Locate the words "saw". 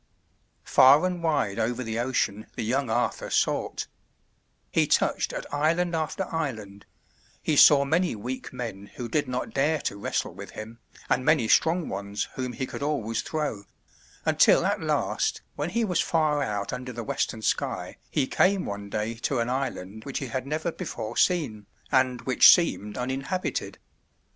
7.55-7.85